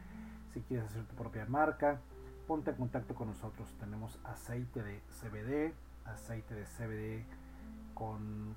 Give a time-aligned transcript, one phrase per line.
[0.52, 2.02] si quieres hacer tu propia marca,
[2.46, 3.74] ponte en contacto con nosotros.
[3.80, 5.72] Tenemos aceite de CBD,
[6.04, 7.24] aceite de CBD
[7.94, 8.54] con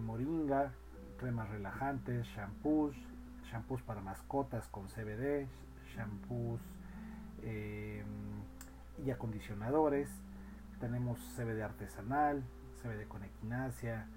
[0.00, 0.72] moringa,
[1.18, 2.96] cremas relajantes, shampoos,
[3.50, 5.46] shampoos para mascotas con CBD,
[5.94, 6.62] shampoos
[7.42, 8.02] eh,
[9.04, 10.08] y acondicionadores
[10.82, 12.42] tenemos CBD artesanal,
[12.82, 14.08] CBD con equinacia,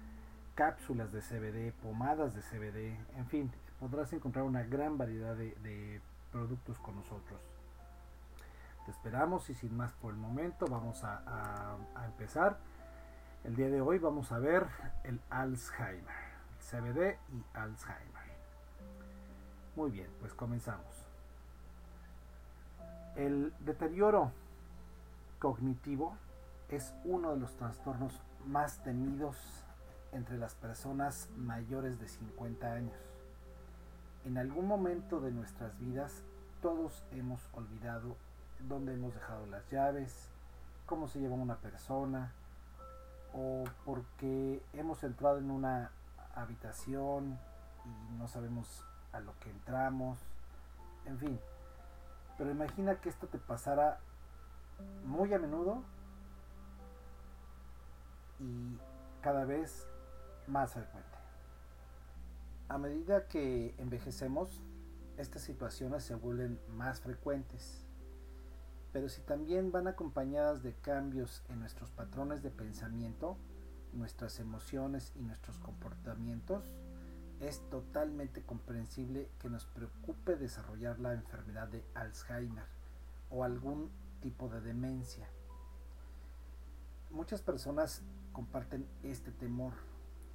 [0.56, 6.00] cápsulas de CBD, pomadas de CBD, en fin, podrás encontrar una gran variedad de,
[6.32, 7.40] productos con nosotros.
[8.84, 12.58] Te esperamos y sin más por el momento vamos a, empezar.
[13.44, 14.66] El día de hoy vamos a ver
[15.04, 16.02] el Alzheimer,
[16.58, 18.26] CBD y Alzheimer.
[19.76, 21.06] Muy bien, pues comenzamos.
[23.14, 24.32] El deterioro
[25.38, 26.16] cognitivo
[26.68, 28.12] es uno de los trastornos
[28.46, 29.36] más temidos
[30.12, 32.96] entre las personas mayores de 50 años.
[34.24, 36.22] En algún momento de nuestras vidas
[36.62, 38.16] todos hemos olvidado
[38.68, 40.28] dónde hemos dejado las llaves,
[40.86, 42.32] cómo se lleva una persona,
[43.34, 45.90] o porque hemos entrado en una
[46.34, 47.38] habitación
[47.84, 50.18] y no sabemos a lo que entramos,
[51.04, 51.40] en fin.
[52.38, 53.98] Pero imagina que esto te pasara
[55.04, 55.82] muy a menudo
[58.40, 58.78] y
[59.22, 59.86] cada vez
[60.46, 61.18] más frecuente.
[62.68, 64.62] A medida que envejecemos,
[65.16, 67.84] estas situaciones se vuelven más frecuentes,
[68.92, 73.36] pero si también van acompañadas de cambios en nuestros patrones de pensamiento,
[73.92, 76.64] nuestras emociones y nuestros comportamientos,
[77.40, 82.64] es totalmente comprensible que nos preocupe desarrollar la enfermedad de Alzheimer
[83.30, 85.28] o algún tipo de demencia.
[87.10, 88.02] Muchas personas
[88.36, 89.72] comparten este temor,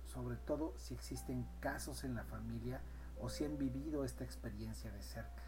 [0.08, 2.82] sobre todo si existen casos en la familia
[3.20, 5.44] o si han vivido esta experiencia de cerca.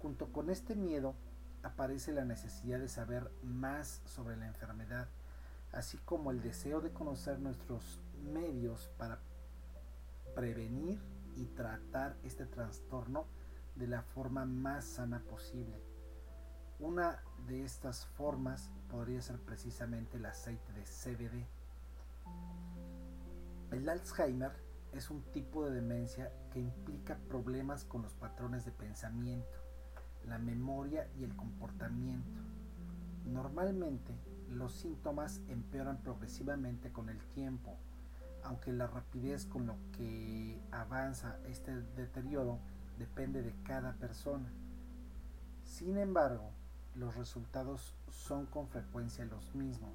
[0.00, 1.14] Junto con este miedo
[1.62, 5.06] aparece la necesidad de saber más sobre la enfermedad,
[5.70, 8.00] así como el deseo de conocer nuestros
[8.32, 9.18] medios para
[10.34, 10.98] prevenir
[11.36, 13.26] y tratar este trastorno
[13.76, 15.91] de la forma más sana posible.
[16.82, 21.46] Una de estas formas podría ser precisamente el aceite de CBD.
[23.70, 24.50] El Alzheimer
[24.92, 29.48] es un tipo de demencia que implica problemas con los patrones de pensamiento,
[30.26, 32.40] la memoria y el comportamiento.
[33.26, 34.12] Normalmente
[34.50, 37.76] los síntomas empeoran progresivamente con el tiempo,
[38.42, 42.58] aunque la rapidez con lo que avanza este deterioro
[42.98, 44.50] depende de cada persona.
[45.62, 46.50] Sin embargo,
[46.94, 49.94] los resultados son con frecuencia los mismos.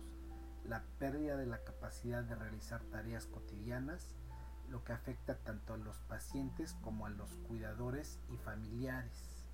[0.66, 4.16] La pérdida de la capacidad de realizar tareas cotidianas,
[4.70, 9.46] lo que afecta tanto a los pacientes como a los cuidadores y familiares.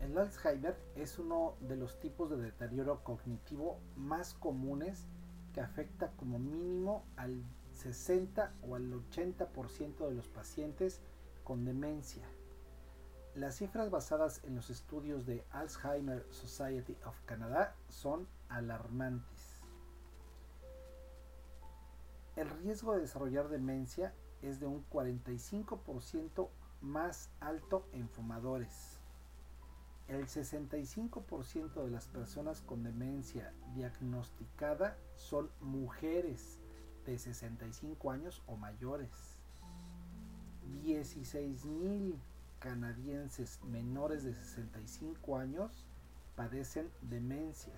[0.00, 5.06] El Alzheimer es uno de los tipos de deterioro cognitivo más comunes
[5.52, 11.02] que afecta como mínimo al 60 o al 80% de los pacientes
[11.44, 12.26] con demencia.
[13.34, 19.60] Las cifras basadas en los estudios de Alzheimer Society of Canada son alarmantes.
[22.34, 26.48] El riesgo de desarrollar demencia es de un 45%
[26.80, 28.98] más alto en fumadores.
[30.08, 36.58] El 65% de las personas con demencia diagnosticada son mujeres
[37.06, 39.38] de 65 años o mayores.
[40.82, 42.18] 16.000
[42.60, 45.84] canadienses menores de 65 años
[46.36, 47.74] padecen demencia.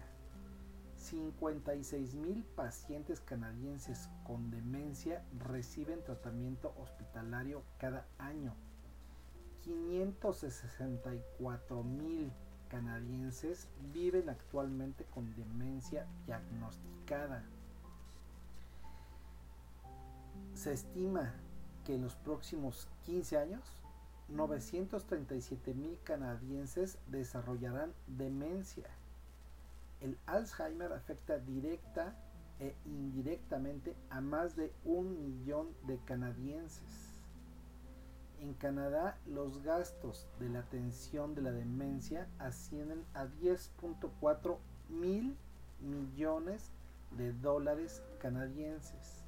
[0.97, 8.55] 56 mil pacientes canadienses con demencia reciben tratamiento hospitalario cada año.
[9.65, 12.31] 564 mil
[12.69, 17.45] canadienses viven actualmente con demencia diagnosticada.
[20.55, 21.35] Se estima
[21.85, 23.82] que en los próximos 15 años
[24.33, 28.89] 937 mil canadienses desarrollarán demencia.
[30.01, 32.17] El Alzheimer afecta directa
[32.59, 37.13] e indirectamente a más de un millón de canadienses.
[38.41, 44.57] En Canadá, los gastos de la atención de la demencia ascienden a 10.4
[44.89, 45.37] mil
[45.81, 46.73] millones
[47.17, 49.25] de dólares canadienses.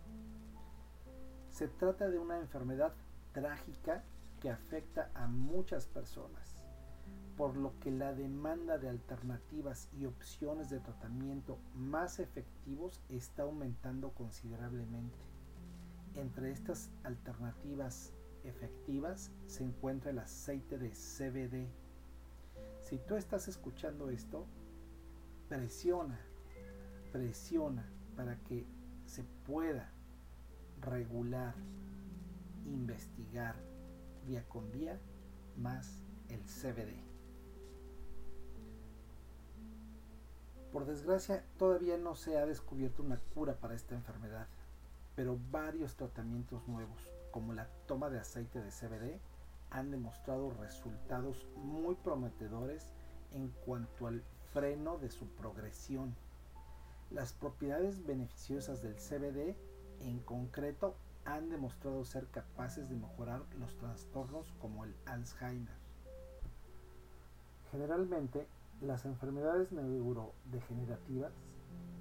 [1.51, 2.93] Se trata de una enfermedad
[3.33, 4.03] trágica
[4.45, 6.59] que afecta a muchas personas,
[7.35, 14.11] por lo que la demanda de alternativas y opciones de tratamiento más efectivos está aumentando
[14.11, 15.17] considerablemente.
[16.15, 18.13] Entre estas alternativas
[18.45, 21.67] efectivas se encuentra el aceite de CBD.
[22.83, 24.45] Si tú estás escuchando esto,
[25.49, 26.21] presiona,
[27.13, 28.67] presiona para que
[29.07, 29.91] se pueda
[30.83, 31.55] regular,
[32.67, 33.57] investigar
[34.25, 34.99] día con día
[35.57, 37.03] más el CBD.
[40.73, 44.49] Por desgracia, todavía no se ha descubierto una cura para esta enfermedad,
[45.15, 46.99] pero varios tratamientos nuevos
[47.31, 49.21] como la toma de aceite de CBD
[49.71, 52.93] han demostrado resultados muy prometedores
[53.33, 54.23] en cuanto al
[54.53, 56.15] freno de su progresión.
[57.11, 59.57] Las propiedades beneficiosas del CBD
[60.01, 65.75] en concreto han demostrado ser capaces de mejorar los trastornos como el Alzheimer.
[67.71, 68.47] Generalmente,
[68.81, 71.33] las enfermedades neurodegenerativas,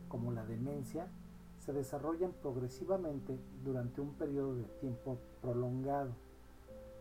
[0.09, 1.07] como la demencia,
[1.59, 6.11] se desarrollan progresivamente durante un periodo de tiempo prolongado.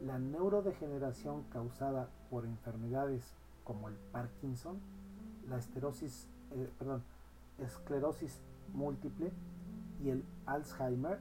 [0.01, 3.35] La neurodegeneración causada por enfermedades
[3.65, 4.79] como el Parkinson,
[5.49, 6.69] la esterosis, eh,
[7.59, 8.41] esclerosis
[8.73, 9.33] múltiple
[10.03, 11.19] y el Alzheimer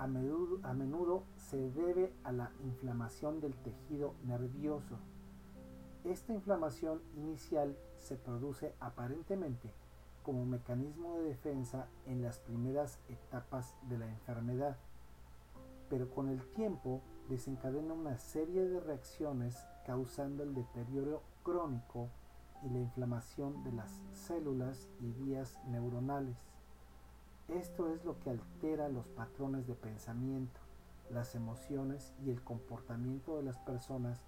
[0.00, 4.98] a menudo, se debe a la inflamación del tejido nervioso.
[6.04, 9.70] Esta inflamación inicial se produce aparentemente
[10.22, 14.78] como mecanismo de defensa en las primeras etapas de la enfermedad,
[15.90, 22.08] pero con el tiempo desencadena una serie de reacciones causando el deterioro crónico
[22.62, 26.36] y la inflamación de las células y vías neuronales.
[27.54, 30.60] Esto es lo que altera los patrones de pensamiento,
[31.10, 34.20] las emociones y el comportamiento de las personas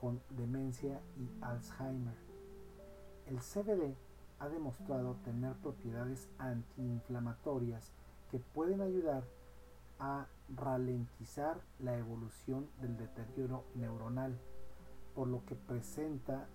[0.00, 2.16] con demencia y Alzheimer.
[3.26, 3.94] El CBD
[4.40, 7.92] ha demostrado tener propiedades antiinflamatorias
[8.32, 9.22] que pueden ayudar
[10.00, 10.26] a
[10.56, 14.36] ralentizar la evolución del deterioro neuronal,
[15.14, 16.48] por lo que presenta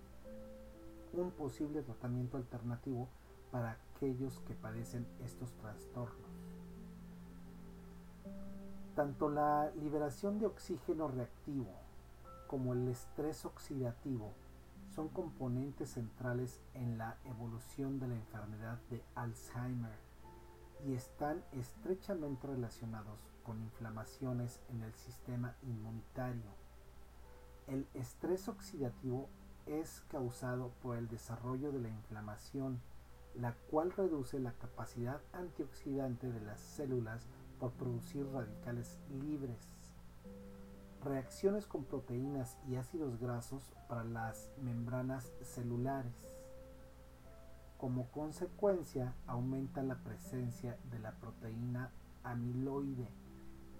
[1.14, 3.08] un posible tratamiento alternativo
[3.50, 6.30] para aquellos que padecen estos trastornos.
[8.96, 11.70] Tanto la liberación de oxígeno reactivo
[12.46, 14.32] como el estrés oxidativo
[14.94, 19.98] son componentes centrales en la evolución de la enfermedad de Alzheimer
[20.86, 26.50] y están estrechamente relacionados con inflamaciones en el sistema inmunitario.
[27.66, 29.28] El estrés oxidativo
[29.66, 32.80] es causado por el desarrollo de la inflamación,
[33.34, 37.26] la cual reduce la capacidad antioxidante de las células
[37.58, 39.70] por producir radicales libres
[41.04, 46.36] reacciones con proteínas y ácidos grasos para las membranas celulares.
[47.78, 51.90] Como consecuencia, aumenta la presencia de la proteína
[52.22, 53.08] amiloide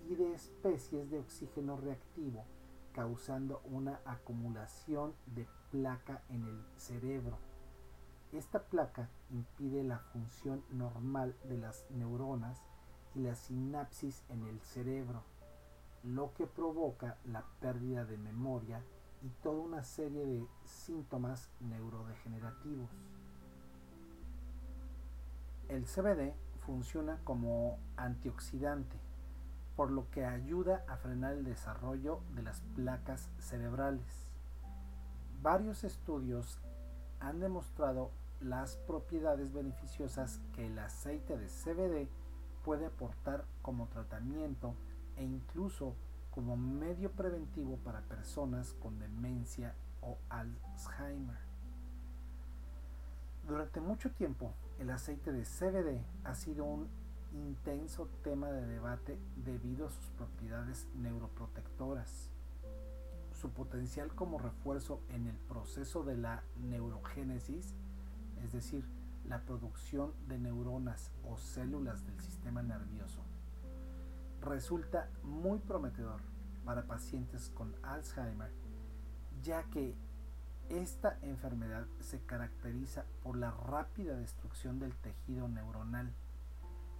[0.08, 2.44] y de especies de oxígeno reactivo,
[2.92, 7.38] causando una acumulación de placa en el cerebro.
[8.32, 12.62] Esta placa impide la función normal de las neuronas
[13.14, 15.24] y la sinapsis en el cerebro
[16.02, 18.82] lo que provoca la pérdida de memoria
[19.22, 22.90] y toda una serie de síntomas neurodegenerativos.
[25.68, 26.32] El CBD
[26.64, 28.96] funciona como antioxidante,
[29.76, 34.26] por lo que ayuda a frenar el desarrollo de las placas cerebrales.
[35.42, 36.58] Varios estudios
[37.20, 38.10] han demostrado
[38.40, 42.08] las propiedades beneficiosas que el aceite de CBD
[42.64, 44.74] puede aportar como tratamiento
[45.16, 45.94] e incluso
[46.30, 51.38] como medio preventivo para personas con demencia o Alzheimer.
[53.46, 56.88] Durante mucho tiempo, el aceite de CBD ha sido un
[57.32, 62.30] intenso tema de debate debido a sus propiedades neuroprotectoras,
[63.32, 67.74] su potencial como refuerzo en el proceso de la neurogénesis,
[68.42, 68.84] es decir,
[69.26, 73.22] la producción de neuronas o células del sistema nervioso,
[74.40, 76.20] resulta muy prometedor
[76.64, 78.52] para pacientes con Alzheimer,
[79.42, 79.94] ya que
[80.70, 86.14] Esta enfermedad se caracteriza por la rápida destrucción del tejido neuronal.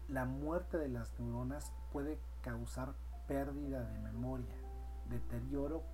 [0.09, 2.95] La muerte de las neuronas puede causar
[3.29, 4.57] pérdida de memoria,
[5.09, 5.85] deterioro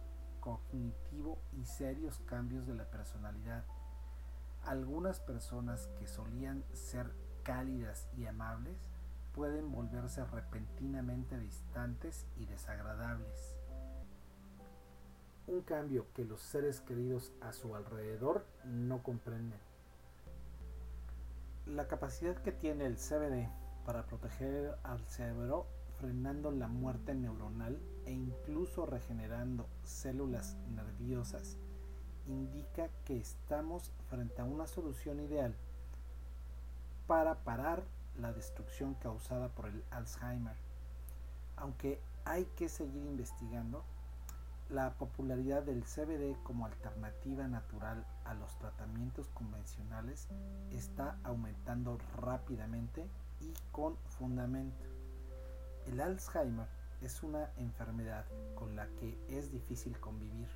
[0.40, 3.62] cognitivo y serios cambios de la personalidad.
[4.66, 7.12] Algunas personas que solían ser
[7.44, 8.76] cálidas y amables
[9.32, 13.56] pueden volverse repentinamente distantes y desagradables.
[15.46, 19.60] Un cambio que los seres queridos a su alrededor no comprenden.
[21.66, 23.48] La capacidad que tiene el CBD
[23.84, 25.68] para proteger al cerebro
[26.00, 31.56] frenando la muerte neuronal e incluso regenerando células nerviosas,
[32.28, 35.54] indica que estamos frente a una solución ideal
[37.06, 37.82] para parar
[38.18, 40.56] la destrucción causada por el Alzheimer.
[41.56, 43.84] Aunque hay que seguir investigando,
[44.68, 50.26] la popularidad del CBD como alternativa natural a los tratamientos convencionales
[50.72, 53.06] está aumentando rápidamente
[53.40, 54.84] y con fundamento.
[55.86, 56.66] El Alzheimer
[57.00, 58.24] es una enfermedad
[58.56, 60.48] con la que es difícil convivir,